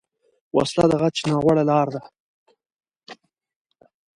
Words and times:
وسله 0.57 0.85
د 0.89 0.93
غچ 1.01 1.17
ناوړه 1.29 1.63
لاره 1.69 1.91
ده 1.95 2.01